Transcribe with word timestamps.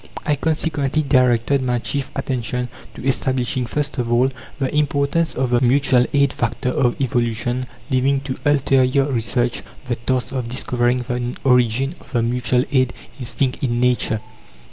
I 0.25 0.35
consequently 0.35 1.03
directed 1.03 1.61
my 1.61 1.77
chief 1.77 2.09
attention 2.15 2.69
to 2.95 3.05
establishing 3.07 3.67
first 3.67 3.99
of 3.99 4.11
all, 4.11 4.31
the 4.57 4.75
importance 4.75 5.35
of 5.35 5.51
the 5.51 5.61
Mutual 5.61 6.07
Aid 6.11 6.33
factor 6.33 6.69
of 6.69 6.99
evolution, 6.99 7.65
leaving 7.91 8.19
to 8.21 8.35
ulterior 8.43 9.03
research 9.05 9.61
the 9.87 9.97
task 9.97 10.31
of 10.31 10.49
discovering 10.49 11.05
the 11.07 11.35
origin 11.43 11.93
of 12.01 12.13
the 12.13 12.23
Mutual 12.23 12.63
Aid 12.71 12.93
instinct 13.19 13.63
in 13.63 13.79
Nature. 13.79 14.21